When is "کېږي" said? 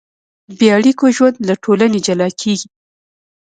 2.41-2.67